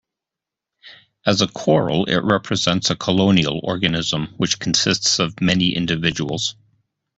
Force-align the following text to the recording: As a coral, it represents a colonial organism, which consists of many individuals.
As 1.27 1.43
a 1.43 1.47
coral, 1.47 2.05
it 2.05 2.23
represents 2.23 2.89
a 2.89 2.95
colonial 2.95 3.59
organism, 3.63 4.33
which 4.37 4.57
consists 4.57 5.19
of 5.19 5.39
many 5.41 5.75
individuals. 5.75 6.55